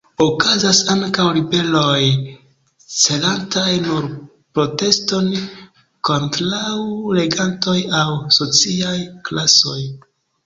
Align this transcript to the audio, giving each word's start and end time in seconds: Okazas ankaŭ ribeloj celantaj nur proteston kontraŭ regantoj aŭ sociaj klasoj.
Okazas 0.25 0.77
ankaŭ 0.91 1.25
ribeloj 1.33 1.99
celantaj 3.01 3.65
nur 3.83 4.07
proteston 4.59 5.29
kontraŭ 6.11 6.73
regantoj 7.19 7.77
aŭ 8.01 8.07
sociaj 8.39 8.97
klasoj. 9.29 9.81